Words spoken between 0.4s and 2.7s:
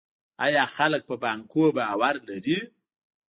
آیا خلک په بانکونو باور لري؟